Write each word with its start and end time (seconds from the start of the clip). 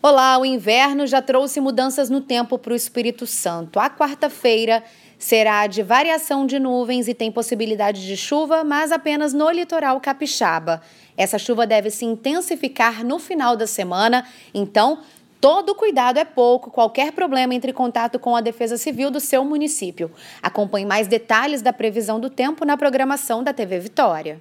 Olá, 0.00 0.38
o 0.38 0.46
inverno 0.46 1.08
já 1.08 1.20
trouxe 1.20 1.60
mudanças 1.60 2.08
no 2.08 2.20
tempo 2.20 2.56
para 2.56 2.72
o 2.72 2.76
Espírito 2.76 3.26
Santo. 3.26 3.80
A 3.80 3.90
quarta-feira 3.90 4.84
será 5.18 5.66
de 5.66 5.82
variação 5.82 6.46
de 6.46 6.56
nuvens 6.60 7.08
e 7.08 7.14
tem 7.14 7.32
possibilidade 7.32 8.06
de 8.06 8.16
chuva, 8.16 8.62
mas 8.62 8.92
apenas 8.92 9.32
no 9.32 9.50
litoral 9.50 10.00
capixaba. 10.00 10.80
Essa 11.16 11.36
chuva 11.36 11.66
deve 11.66 11.90
se 11.90 12.04
intensificar 12.04 13.04
no 13.04 13.18
final 13.18 13.56
da 13.56 13.66
semana, 13.66 14.24
então 14.54 15.00
Todo 15.40 15.72
cuidado 15.72 16.18
é 16.18 16.24
pouco, 16.24 16.68
qualquer 16.68 17.12
problema 17.12 17.54
entre 17.54 17.70
em 17.70 17.74
contato 17.74 18.18
com 18.18 18.34
a 18.34 18.40
Defesa 18.40 18.76
Civil 18.76 19.08
do 19.08 19.20
seu 19.20 19.44
município. 19.44 20.10
Acompanhe 20.42 20.84
mais 20.84 21.06
detalhes 21.06 21.62
da 21.62 21.72
previsão 21.72 22.18
do 22.18 22.28
tempo 22.28 22.64
na 22.64 22.76
programação 22.76 23.44
da 23.44 23.52
TV 23.52 23.78
Vitória. 23.78 24.40